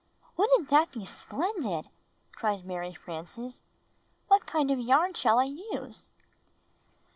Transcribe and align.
''Wouldn't 0.35 0.69
that 0.71 0.91
be 0.93 1.05
splendid!" 1.05 1.89
cried 2.31 2.65
Mary 2.65 2.91
Frances. 2.95 3.61
''What 4.31 4.47
kind 4.47 4.71
of 4.71 4.79
yarn 4.79 5.13
shall 5.13 5.37
I 5.37 5.43
use?" 5.45 6.11